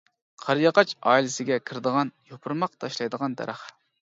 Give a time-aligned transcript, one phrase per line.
[0.43, 3.63] قارىياغاچ ئائىلىسىگە كىرىدىغان، يوپۇرماق تاشلايدىغان دەرەخ.